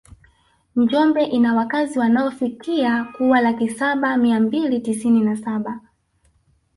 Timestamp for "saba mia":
3.69-4.39